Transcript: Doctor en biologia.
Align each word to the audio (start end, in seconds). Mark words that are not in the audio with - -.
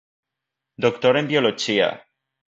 Doctor 0.85 1.19
en 1.19 1.29
biologia. 1.31 1.91